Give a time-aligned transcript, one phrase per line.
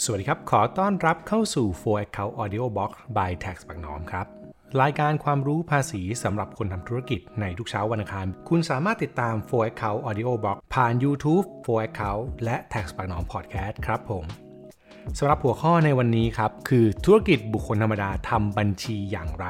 [0.00, 4.26] สวัสดีครับ ขอต้อนรับเข้าสู่ For Account Audio Box by Tax ปักหนอมครับ
[4.80, 14.24] รายการความรู้ภาษีสำหรับคนทำธุรกิจในทุกเช้าวันอังคาร คุณสามารถติดตาม For Account Audio Box ผ่าน YouTube For Account และ Tax ปักหนอม Podcast ครับผม
[15.18, 19.46] สำหรับหัวข้อในวันนี้ครับ คือธุรกิจบุคคลธรรมดาทำบัญชีอย่างไร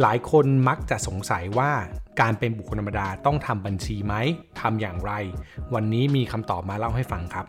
[0.00, 1.72] หลายคนมักจะสงสัยว่า
[2.20, 4.14] การเป็นบุคคลธรรมดาต้องทำบัญชีไหม
[4.60, 5.12] ทำอย่างไร
[5.74, 7.46] วันนี้มีคำตอบมาเล่าให้ฟังครับ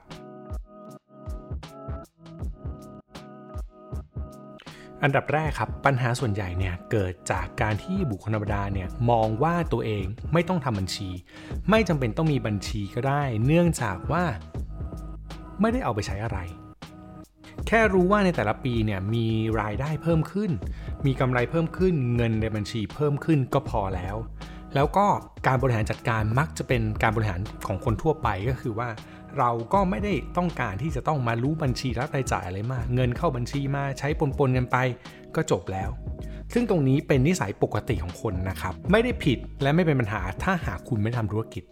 [5.04, 11.10] อันดับแรกครับปัญหาส่วนใหญ่เนี่ยเกิดจากการที่บุคคลธรรมดาเนี่ยมองว่าตัวเองไม่ต้องทำบัญชี
[11.70, 14.24] ไม่จำเป็นต้องมีบัญชีก็ได้ เนื่องจากว่า
[15.62, 16.38] ไม่ได้เอาไปใช้อะไร
[17.68, 19.28] แค่รู้ว่าในแต่ละปีเนี่ยมี
[19.62, 20.52] รายได้เพิ่มขึ้น
[21.06, 24.16] มีกำไรเพิ่มขึ้น เงินในบัญชีเพิ่มขึ้นก็พอแล้ว
[24.76, 25.06] แล้วก็
[25.48, 28.90] การบริหารจัดการมักจะเป็นการบริหารของคนทั่วไปก็คือว่า
[29.38, 34.78] เราก็ไม่ได้ต้องการที่จะต้องมารู้บัญชีรับรายจ่ายอะไรมาก เงินเข้าบัญชีมาใช้ปนๆกันไป
[35.36, 35.90] ก็จบแล้ว
[36.54, 41.64] ซึ่งตรงนี้เป็นนิสัยปกติของคนนะครับ ไม่ได้ผิดและไม่เป็นปัญหาถ้าหากคุณไม่ทำธุรกิจ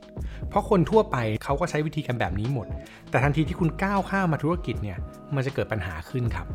[0.49, 2.67] เพราะคนทั่วไปเขาก็ใช้วิธีกันแบบนี้หมด
[3.09, 4.97] แต่ทันทีที่คุณก้าวข้ามมาธุรกิจเนี่ย
[5.35, 6.47] มันจะเกิดปัญหาขึ้นครับ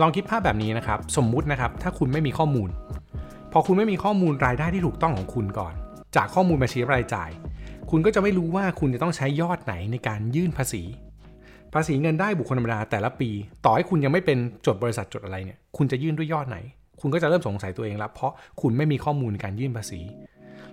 [0.00, 2.68] ลองคิดภาพแบบนี้นะครับ สมมุตินะครับถ้าคุณไม่มีข้อมูล
[3.52, 5.74] พอคุณไม่มีข้อมูลรายได้ที่ถูกต้องของคุณก่อน
[6.16, 7.30] จากข้อมูลบัญชีรายจ่าย
[7.90, 10.82] คุณก็จะไม่รู้ว่าคุณจะต้องใช้ยอดไหนในการยื่นภาษี
[11.74, 13.30] ภาษีเงินได้บุคคลธรรมดาแต่ละปี
[13.64, 16.58] ต่อให้คุณยังไม่เป็นจดบริษัทจดอะไรเนี่ย คุณจะยื่นด้วยยอดไหน
[17.00, 20.00] คุณก็จะเริ่มสงสัยตัวเองแล้วเพราะคุณไม่มีข้อมูลในการยื่นภาษี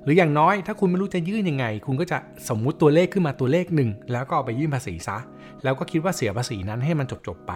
[0.03, 2.17] หรืออย่างน้อยถ้าคุณไม่รู้จะยื่นยังไง คุณก็จะ
[2.49, 5.17] สมมุติตัวเลขขึ้นมาตัวเลขหนึ่งแล้วก็เอาไปยื่นภาษีซะ
[5.63, 7.53] แล้วก็คิดว่าเสียภาษีนั้นให้มันจบๆไป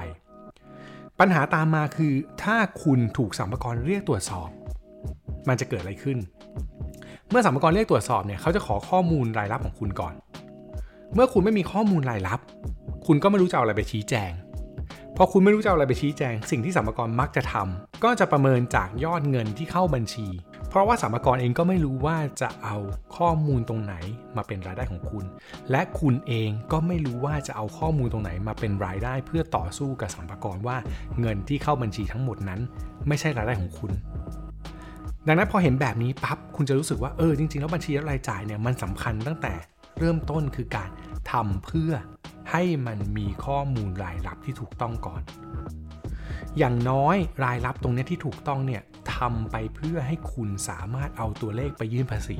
[1.20, 4.50] ปัญหาตามมาคือ ถ้าคุณถูกสัมภาระเรียกตรวจสอบ
[5.48, 6.17] มันจะเกิดอะไรขึ้น
[7.30, 10.14] เมื่อสัมภารเรียกตรวจสอบเนี่ยเขาจะขอข้อมูลรายรับของคุณก่อน
[11.14, 12.40] เมื่อคุณไม่มีข้อมูลรายรับ
[13.08, 14.32] คุณก็ไม่รู้จะเอาอะไรไปชี้แจง
[15.17, 20.28] พอคุณไม่รู้จะเอาอะไรไปชี้แจง สิ่งที่สัมภารมักจะทำก็จะประเมินจากยอดเงินที่เข้าบัญชี
[20.70, 22.77] เพราะว่าสัมภารเองก็ไม่รู้ว่าจะเอา
[23.17, 23.95] ข้อมูลตรงไหน
[24.38, 25.26] มาเป็นรายได้ของคุณ
[25.72, 30.78] และคุณเองก็ไม่รู้ว่าจะเอาข้อมูลตรงไหนมาเป็นรายได้ เพื่อต่อสู้กับสัมภารว่า
[31.20, 32.60] เงินที่เข้าบัญชีทั้งหมดนั้น
[33.08, 33.92] ไม่ใช่รายได้ของคุณ
[35.27, 39.53] ดังนั้นพอเห็นแบบนี้ปั๊บคุณจะรู้สึกว่าเออจริง ๆ แล้วบัญชีรายจ่ายเนี่ยมันสำคัญตั้งแต่
[39.99, 40.89] เริ่มต้นคือการ
[41.31, 41.91] ทำเพื่อ
[42.52, 45.21] ให้มันมีข้อมูลรายรับที่ถูกต้องก่อน
[46.58, 48.81] อย่างน้อยรายรับตรงนี้ที่ถูกต้องเนี่ย
[49.15, 52.39] ทำไปเพื่อให้คุณสามารถเอาตัวเลขไปยื่นภาษี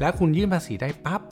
[0.00, 1.22] และคุณยื่นภาษีได้ปั๊บ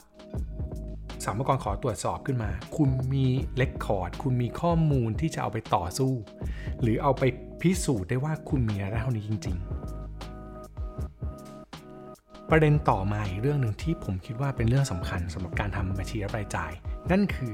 [1.23, 3.25] สามกรขอตรวจสอบขึ้นมา คุณมี
[3.57, 6.13] เลคคอร์ด คุณมีข้อมูลที่จะเอาไปต่อสู้
[6.81, 7.23] หรือเอาไป
[7.61, 10.02] พิสูจน์ได้ว่าคุณมีรายได้เท่านี้จริง ๆ
[12.49, 16.71] ประเด็นต่อมาอีกเรื่องหนึ่งที่ผมคิดว่าเป็นเรื่องสำคัญสำหรับการทำบัญชีรายจ่าย
[17.11, 17.53] นั่นคือ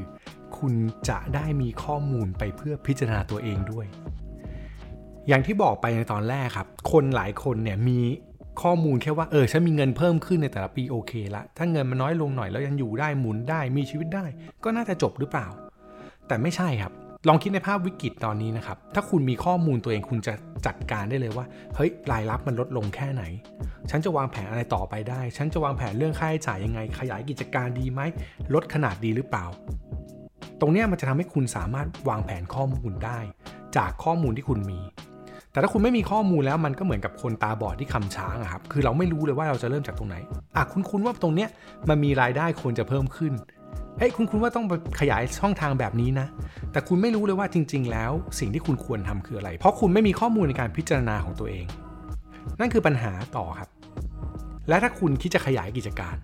[0.57, 0.73] คุณ
[1.09, 3.85] จะได้มีข้อมูลไปเพื่อพิจารณาตัวเองด้วย
[5.27, 8.00] อย่างที่บอกไปในตอนแรกครับ คนหลายคนเนี่ยมี
[8.61, 14.25] ข้อมูลแค่ว่าเออฉันมีเงินเพิ่มขึ้นในแต่ละปีโอเคละถ้าเงินมันน้อยลงหน่อยแล้วยังอยู่ได้หมุนได้มีชีวิตได้
[14.63, 15.47] ก็น่าจะจบหรือเปล่า
[16.27, 16.94] แต่ไม่ใช่ครับ
[17.28, 20.34] ลองคิดในภาพวิกฤตตอนนี้นะครับ ถ้าคุณมีข้อมูลตัวเองคุณจะ
[20.66, 23.24] จัดการได้เลยว่า เฮ้ย รายรับมันลดลงแค่ไหน
[23.90, 28.02] ฉันจะวางแผนอะไรต่อไปได้ ฉันจะวางแผนเรื่องค่าใช้จ่ายยังไง ขยายกิจการดีไหม
[28.53, 29.46] ลดขนาดดีหรือเปล่า
[30.59, 33.19] ตรงนี้มันจะทำให้คุณสามารถวางแผนข้อมูลได้
[33.78, 34.80] จากข้อมูลที่คุณมี
[35.51, 40.18] แต่ถ้าคุณไม่มีข้อมูลแล้วมันก็เหมือนกับคนตาบอดที่คำช้างอะครับ คือเราไม่รู้เลยว่าเราจะเริ่มจากตรงไหน
[40.56, 41.50] อะคุณคุณว่าตรงเนี้ย
[41.90, 43.34] มันมีรายได้ควรจะเพิ่มขึ้น
[44.00, 44.66] เฮ้ยคุณคุณว่าต้อง
[45.00, 46.28] ขยายช่องทางแบบนี้นะ
[46.72, 51.66] แต่คุณไม่รู้เลยว่าจริง ๆ แล้วสิ่งที่คุณควรทำคืออะไร เพราะคุณไม่มีข้อมูลในการพิจารณาของตัวเอง
[52.60, 53.70] นั่นคือปัญหาต่อครับ
[54.70, 56.16] และถ้าคุณคิดจะขยายกิจการ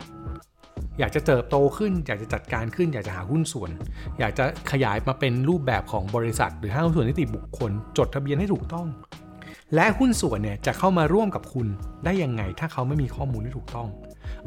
[1.00, 3.72] อยากจะเติบโตขึ้น อยากจะจัดการขึ้น อยากจะหาหุ้นส่วน
[4.20, 8.88] อยากจะขยายมาเป็นรูปแบบของบริษัท หรือห้างส่วนนิติบุคคล จดทะเบียนให้ถูกต้อง
[9.76, 11.68] และหุ้นส่วนเนี่ยจะเข้ามาร่วมกับคุณ
[12.06, 13.88] ได้ยังไง ถ้าเขาไม่มีข้อมูลที่ถูกต้อง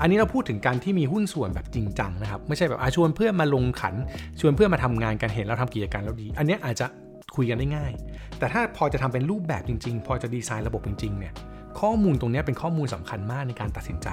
[0.00, 3.94] อันนี้เราพูดถึงการที่มีหุ้นส่วนแบบจริงจังนะครับ ไม่ใช่แบบอาชวนเพื่อนมาลงขัน
[4.40, 6.86] ชวนเพื่อนมาทำงานกันเห็นเราทำกิจการแล้วดี อันนี้อาจจะ
[7.36, 7.92] คุยกันได้ง่าย
[8.38, 11.32] แต่ถ้าพอจะทำเป็นรูปแบบจริง ๆ พอจะดีไซน์ระบบจริงๆเนี่ย
[11.80, 14.08] ข้อมูลตรงนี้เป็นข้อมูลสำคัญมากในการตัดสินใจ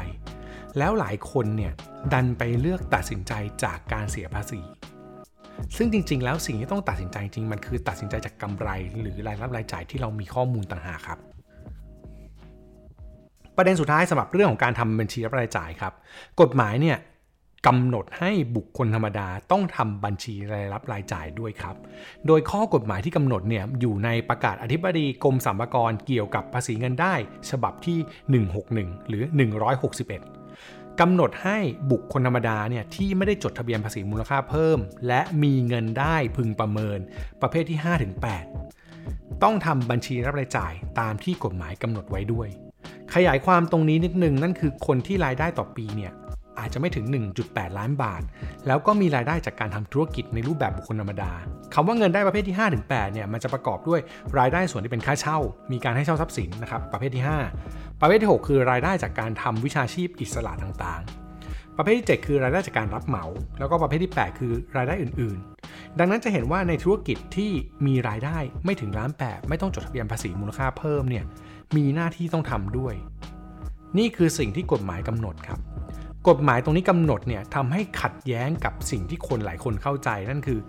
[0.77, 1.71] แล้วหลายคนเนี่ย
[2.13, 3.33] ดันไปเลือกตัดสินใจ
[3.63, 4.61] จากการเสียภาษี
[5.77, 11.19] ซึ่งจริง ๆ แล้วสิ่งที่ต้องตัดสินใจจริงมันคือตัดสินใจจากกำไร หรือรายรับรายจ่ายที่เรามีข้อมูลต่างหากครับ
[13.57, 15.93] ประเด็นสุดท้ายสำหรับเรื่องของการทำบัญชีรับรายจ่ายครับ
[16.41, 16.97] กฎหมายเนี่ย
[17.67, 21.75] กำหนดให้บุคคลธรรมดาต้องทำบัญชีรายรับรายจ่ายด้วยครับ
[22.27, 27.13] โดยข้อกฎหมายที่กำหนดเนี่ยอยู่ในประกาศอธิบดีกรมสรรพากรเกี่ยวกับภาษีเงินได้
[27.49, 27.99] ฉบับที่
[28.73, 29.23] 161 หรือ
[29.91, 31.57] 161กำหนดให้
[31.91, 36.99] บุคคลธรรมดาเนี่ยที่ไม่ได้จดทะเบียนภาษีมูลค่าเพิ่ม และมีเงินได้พึงประเมิน
[37.41, 37.79] ประเภทที่
[38.61, 42.49] 5-8 ต้องทำบัญชีรับรายจ่ายตามที่กฎหมายกำหนดไว้ด้วย
[43.15, 46.11] ขยายความตรงนี้นิดนึงนั่นคือคนที่รายได้ต่อปีเนี่ย
[46.59, 47.05] อาจจะไม่ถึง
[47.41, 48.21] 1.8 ล้านบาท
[48.67, 51.31] แล้วก็มีรายได้จากการทำธุรกิจในรูปแบบบุคคลธรรมดา
[51.73, 53.99] คำว่าเงินได้ประเภทที่ 5-8 เนี่ย มันจะประกอบด้วย
[54.39, 55.37] รายได้ส่วนที่เป็นค่าเช่า
[55.71, 57.23] มีการให้เช่าทรัพย์สินนะครับ ประเภทที่
[57.61, 61.24] 5 ประเภทที่ 6 คือรายได้จากการทำวิชาชีพอิสระต่างๆ
[61.77, 63.25] ประเภทที่ 7 คือรายได้จากการรับเหมา
[63.59, 65.37] แล้วก็ประเภทที่ 8 คือรายได้อื่น
[65.69, 67.51] ๆ ดังนั้นจะเห็นว่าในธุรกิจที่
[67.85, 71.23] มีรายได้ไม่ถึงล้านแปดไม่ต้องจดทะเบียนภาษีมูลค่าเพิ่มเนี่ย
[71.75, 72.93] มีหน้าที่ต้องทำด้วย
[73.97, 75.59] นี่คือสิ่งที่กฎหมายกำหนดครับ
[76.29, 80.59] กฎหมายตรงนี้กำหนดเนี่ยทำให้ขัดแย้งกับสิ่งที่คนหลายคนเข้าใจ นั่นคือ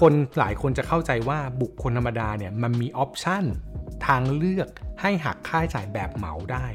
[0.00, 3.44] คนหลายคนจะเข้าใจว่าบุคคลธรรมดาเนี่ยมันมีออปชัน
[4.06, 4.68] ทางเลือก
[5.00, 6.66] ให้หักค่าใช้จ่ายแบบเหมาได้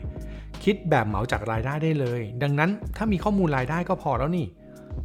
[0.64, 4.46] คิดแบบเหมาจากรายได้ได้เลย ดังนั้นถ้ามีข้อมูลรายได้ก็พอแล้วนี่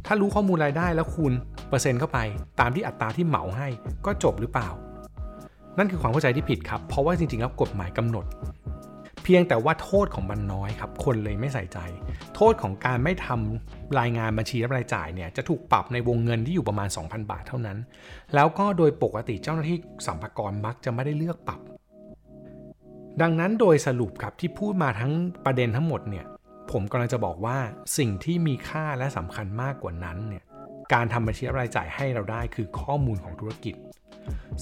[0.05, 1.33] ถ้ารู้ข้อมูลรายได้แล้วคูณ
[1.69, 2.19] เปอร์เซ็นต์เข้าไป
[2.59, 3.67] ตามที่อัตราที่เหมาให้
[4.05, 4.69] ก็จบหรือเปล่า
[5.77, 8.25] นั่นคือความเข้าใจที่ผิดครับ เพราะว่าจริงๆแล้วกฎหมายกำหนด
[9.23, 11.79] เพียงแต่ว่าโทษของมันน้อยครับ คนเลยไม่ใส่ใจ
[12.35, 17.77] โทษของการไม่ทำรายงานบัญชีรับรายจ่ายเนี่ยจะถูกปรับในวงเงินที่อยู่ประมาณ 2,000 บาทเท่านั้น
[18.35, 19.77] แล้วก็โดยปกติเจ้าหน้าที่
[20.07, 21.59] สัมภาระมักจะไม่ได้เลือกปรับ
[23.21, 25.13] ดังนั้นโดยสรุปครับที่พูดมาทั้ง
[25.45, 26.25] ประเด็นทั้งหมดเนี่ย
[26.71, 27.57] ผมกำลังจะบอกว่า
[27.97, 30.43] สิ่งที่มีค่าและสำคัญมากกว่านั้นเนี่ย
[30.93, 33.75] การทำบัญชีรายจ่ายให้เราได้คือข้อมูลของธุรกิจ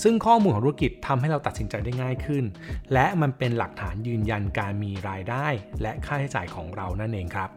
[0.03, 2.43] ซึ่งข้อมูลของธุรกิจทำให้เราตัดสินใจได้ง่ายขึ้น
[2.93, 5.47] และมันเป็นหลักฐานยืนยันการมีรายได้
[5.81, 7.49] และค่าใช้จ่ายของเรานั่นเองครับ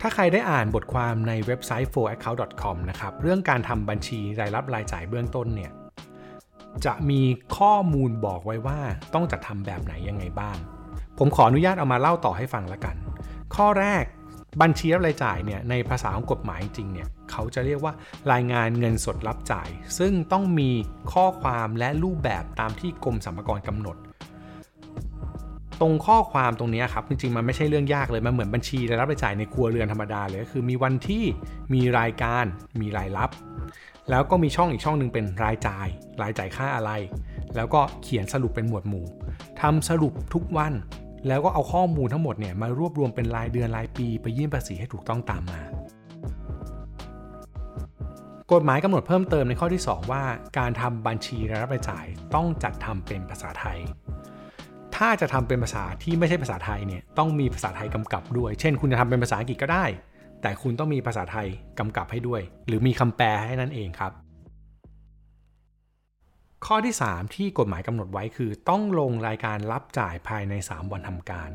[0.00, 5.72] ถ้าใครได้อ่านบทความในเว็บไซต์ foraccount.com นะครับเรื่องการทำบัญชีรายรับรายจ่ายเบื้องต้นเนี่ย
[6.86, 7.20] จะมี
[7.56, 8.78] ข้อมูลบอกไว้ว่า
[9.14, 10.56] ต้องจัดทำแบบไหนยังไงบ้าง
[11.18, 12.96] ผมขออนุญาตเอามาเล่าต่อให้ฟังละกัน
[13.54, 14.04] ข้อแรก
[14.62, 17.92] บัญชีรับรายจ่ายเนี่ยในภาษาของกฎหมายจริงเนี่ยเขาจะเรียกว่า
[18.32, 20.70] รายงานเงินสดรับจ่าย ซึ่งต้องมี
[21.12, 23.96] ข้อความและรูปแบบตามที่กรมสรรพากรกำหนด
[25.80, 31.24] ตรงข้อความตรงนี้ครับจริงๆมันไม่ใช่เรื่องยากเลยมันเหมือนบัญชีรายรับรายจ่ายในครัวเรือนธรรมดาเลยก็คือมีวันที่
[31.74, 32.44] มีรายการ
[32.80, 33.30] มีรายรับ
[34.10, 35.86] แล้วก็มีช่องอีกช่องหนึ่งเป็นรายจ่าย
[36.22, 36.90] รายจ่ายค่าอะไร
[37.56, 39.06] แล้วก็เขียนสรุปเป็นหมวดหมู่
[39.60, 40.72] ทำสรุปทุกวัน
[41.28, 45.62] แล้วก็เอาข้อมูลทั้งหมดเนี่ยมารวบรวมเป็นรายเดือนรายปีไปยื่นภาษีให้ถูกต้องตามมา
[48.52, 50.22] กฎหมายกำหนดเพิ่มเติมในข้อที่ 2 ว่า
[50.58, 53.78] การทำบัญชีรายรับรายจ่ายต้องจัดทำเป็นภาษาไทย
[54.96, 59.84] ถ้าจะทำเป็นภาษาที่ไม่ใช่ภาษาไทยเนี่ยต้องมีภาษาไทยกำกับด้วย เช่น คุณจะทำเป็นภาษาอังกฤษก็ได้
[60.42, 61.48] แต่คุณต้องมีภาษาไทย
[61.78, 64.12] กำกับให้ด้วย หรือมีคำแปลให้นั่นเองครับ
[66.66, 71.50] ข้อที่ 3 ที่กฎหมายกำหนดไว้คือ ต้องลงรายการรับจ่ายภายใน 3 วันทำการ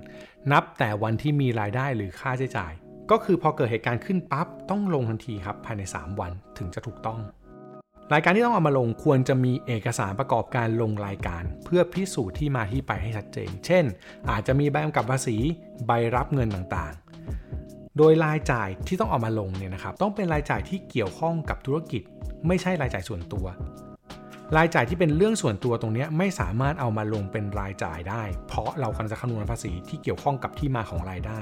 [0.51, 2.73] นับแต่วันที่มีรายได้หรือค่าใช้จ่าย
[3.11, 7.19] ก็คือพอเกิดเหตุการณ์ขึ้นปั๊บต้องลงทันทีครับภายใน 3 วันถึงจะถูกต้อง
[8.13, 13.85] รายการที่ต้องเอามาลงควรจะมีเอกสารประกอบการลงรายการ เพื่อพิสูจน์ที่มาที่ไปให้ชัดเจน เช่น
[14.29, 15.37] อาจจะมีใบกำกับภาษี
[15.87, 16.93] ใบรับเงินต่าง
[17.97, 22.01] โดยรายจ่ายที่ต้องเอามาลงเนี่ยนะครับต้องเป็นรายจ่ายที่เกี่ยวข้องกับธุรกิจ
[22.47, 23.45] ไม่ใช่รายจ่ายส่วนตัว
[24.57, 31.41] รายจ่ายที่เป็นเรื่องส่วนตัวตรงนี้ไม่สามารถเอามาลงเป็นรายจ่ายได้ เพราะเรากำลังจะคำนวณภาษีที่เกี่ยวข้องกับที่มาของรายได้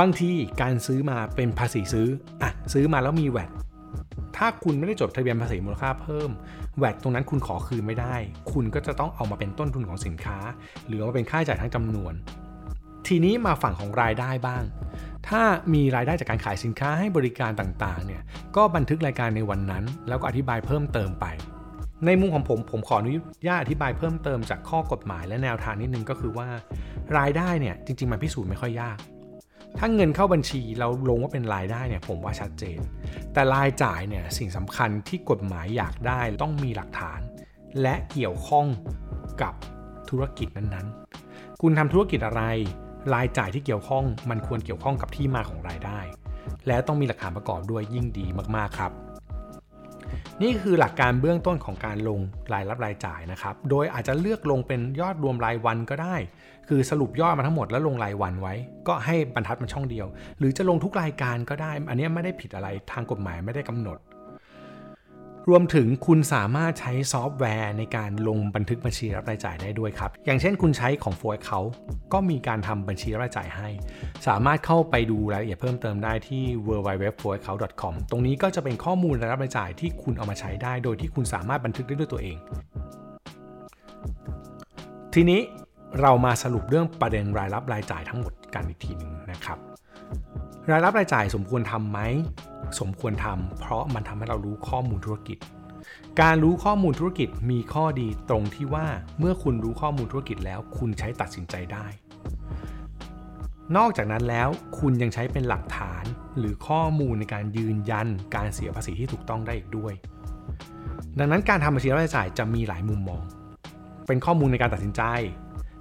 [0.00, 2.08] บางทีการซื้อมาเป็นภาษีซื้อ
[2.42, 3.50] อะซื้อมาแล้วมีแวด
[4.36, 6.30] ถ้าคุณไม่ได้จดทะเบียนภาษีมูลค่าเพิ่ม
[6.78, 8.16] แวดตรงนั้นคุณขอคืนไม่ได้
[8.52, 10.38] คุณก็จะต้องเอามาเป็นต้นทุนของสินค้า
[10.86, 12.14] หรือมาเป็นค่าใช้จ่ายทั้งจำนวน
[13.06, 14.64] ทีนี้มาฝั่งของรายได้บ้าง
[15.28, 15.42] ถ้า
[15.74, 18.22] มีรายได้จากการขายสินค้าให้บริการต่างๆเนี่ย
[18.56, 21.26] ก็บันทึกรายการในวันนั้น แล้วก็อธิบายเพิ่มเติมไป
[22.06, 23.12] ในมุมของผมผมขออนุ
[23.48, 26.48] ญาตอธิบายเพิ่มเติมจากข้อกฎหมายและแนวทางนิดนึงก็คือว่า
[27.18, 28.98] รายได้เนี่ยจริงๆมันพิสูจน์ไม่ค่อยยาก
[29.78, 32.80] ถ้าเงินเข้าบัญชีเราลงว่าเป็นรายได้เนี่ยผมว่าชัดเจน
[33.32, 37.20] แต่รายจ่ายเนี่ยสิ่งสำคัญที่กฎหมายอยากได้ต้องมีหลักฐาน
[37.82, 38.66] และเกี่ยวข้อง
[39.42, 39.54] กับ
[40.08, 42.42] ธุรกิจนั้นๆ คุณทำธุรกิจอะไร
[43.12, 45.98] รายจ่ายที่เกี่ยวข้องมันควรเกี่ยวข้องกับที่มาของรายได้
[46.66, 48.92] และต้องมีหลักฐานประกอบด้วยยิ่งดีมากๆครับ
[50.42, 52.20] นี่คือหลักการเบื้องต้นของการลง
[52.52, 56.16] รายรับรายจ่ายนะครับ โดยอาจจะเลือกลงเป็นยอดรวมรายวันก็ได้
[56.68, 58.54] คือสรุปยอดมาทั้งหมดแล้วลงรายวันไว้
[58.88, 60.06] ก็ให้บรรทัดมันช่องเดียว
[60.38, 63.98] หรือจะลงทุกรายการก็ได้ อันนี้ไม่ได้ผิดอะไรทางกฎหมายไม่ได้กำหนด
[65.48, 71.60] รวมถึงคุณสามารถใช้ซอฟต์แวร์ในการลงบันทึกบัญชีรับรายจ่ายได้ด้วยครับ อย่างเช่นคุณใช้ของ f o r เขา
[72.12, 73.68] ก็มีการทำบัญชีรายจ่ายให้
[74.26, 82.36] สามารถเข้าไปดูรายละเอียดเพิ่มเติมได้ที่ w w w f o r c o u c o m ตรงนี้ก็จะเป็นข้อมูลรายรับรายจ่ายที่คุณเอามาใช้ได้ โดยที่คุณสามารถบันทึกได้ด้วยตัวเอง
[85.14, 85.40] ทีนี้
[86.00, 89.58] เรามาสรุปเรื่องประเด็นรายรับรายจ่ายทั้งหมดกันอีกทีหนึ่งนะครับ
[90.70, 92.00] รายรับรายจ่ายสมควรทำไหม
[92.78, 95.38] สมควรทำเพราะมันทำให้เรารู้ข้อมูลธุรกิจ
[96.20, 98.86] การรู้ข้อมูลธุรกิจมีข้อดีตรงที่ว่า
[99.18, 101.86] เมื่อคุณรู้ข้อมูลธุรกิจแล้ว คุณใช้ตัดสินใจได้
[103.76, 106.04] นอกจากนั้นแล้วคุณยังใช้เป็นหลักฐาน
[106.38, 109.92] หรือข้อมูลในการยืนยันการเสียภาษีที่ถูกต้องได้อีกด้วย
[111.18, 113.22] ดังนั้นการทำบัญชีรายจ่ายจะมีหลายมุมมอง
[114.06, 115.02] เป็นข้อมูลในการตัดสินใจ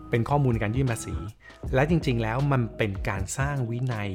[0.10, 1.16] เป็นข้อมูลในการยื่นภาษี
[1.74, 4.10] และจริงๆ แล้วมันเป็นการสร้างวินัย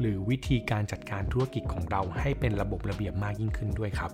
[0.00, 4.10] หรือวิธีการจัดการธุรกิจของเราให้เป็นระบบระเบียบมากยิ่งขึ้นด้วยครับ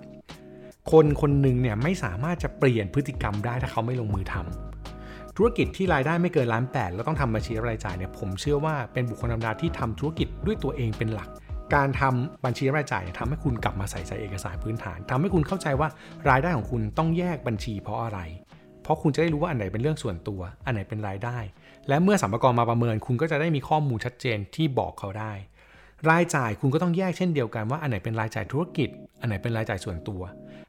[0.90, 11.28] คนคนหนึ่งเนี่ยไม่สามารถจะเปลี่ยนพฤติกรรมได้ถ้าเขาไม่ลงมือทำธุรกิจที่รายได้ไม่เกินล้านแปดแล้วต้องทำบัญชีรายจ่ายเนี่ยผมเชื่อว่าเป็นบุคคลธรรมดาที่ทำธุรกิจด้วยตัวเองเป็นหลัก
[11.74, 15.88] การทำบัญชีรายจ่ายทำให้คุณกลับมาใส่ใจเอกสารพื้นฐานทำให้คุณเข้าใจว่า
[16.30, 18.20] รายได้ของคุณต้องแยกบัญชีเพราะอะไร
[18.82, 21.38] เพราะคุณจะได้รู้ว่าอันไหนเป็นเรื่องส่วนตัว อันไหนเป็นรายได้
[21.88, 25.32] และเมื่อสัมภาระมาประเมินคุณก็จะได้มีข้อมูลชัดเจนที่บอกเขาได้
[26.10, 28.88] รายจ่ายคุณก็ต้องแยกเช่นเดียวกันว่าอันไหนเป็นรายจ่ายธุรกิจ
[29.20, 30.22] อันไหนเป็นรายจ่ายส่วนตัว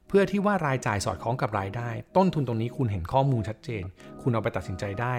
[0.08, 3.84] เพื่อที่ว่ารายจ่ายสอดคล้องกับรายได้ ต้นทุนตรงนี้คุณเห็นข้อมูลชัดเจน
[4.22, 5.16] คุณเอาไปตัดสินใจได้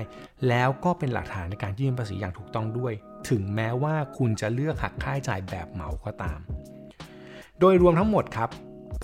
[0.48, 2.92] แล้วก็เป็นหลักฐานในการยื่นภาษีอย่างถูกต้องด้วย
[3.30, 6.38] ถึงแม้ว่าคุณจะเลือกหักค่าใช้จ่ายแบบเหมาก็ตาม
[7.60, 8.50] โดยรวมทั้งหมดครับ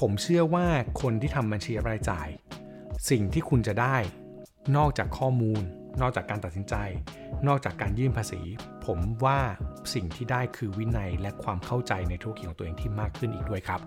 [0.00, 0.66] ผมเชื่อว่า
[1.00, 2.28] คนที่ทำบัญชีรายจ่าย
[3.11, 3.97] สิ่งที่คุณจะได้
[4.76, 5.62] นอกจากข้อมูล
[6.00, 6.75] นอกจากการตัดสินใจ
[7.49, 8.40] นอกจากการยื่นภาษี
[8.87, 9.38] ผมว่า
[9.94, 13.80] สิ่งที่ได้คือวินัยและความเข้าใจในธุรกิจของตัวเองที่มากขึ้นอีกด้วยครับ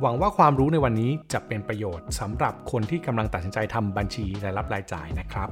[0.00, 5.48] หวังว่าความรู้ในวันนี้จะเป็นประโยชน์สำหรับคนที่กำลังตัดสินใจทำบัญชีรายรับรายจ่ายนะครับ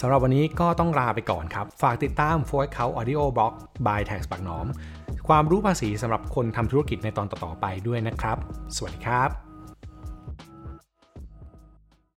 [0.00, 3.52] สำหรับวันนี้ก็ต้องลาไปก่อนครับ ฝากติดตาม f o r c o u Audio Blog
[3.86, 4.66] by Tax ปักหนอม
[5.28, 8.36] ความรู้ภาษีสำหรับคนทำธุรกิจในตอนต่อๆไปด้วยนะครับ
[8.76, 9.43] สวัสดีครับ